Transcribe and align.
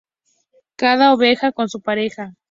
Cada 0.77 1.13
oveja 1.13 1.51
con 1.51 1.69
su 1.69 1.79
pareja 1.79 2.33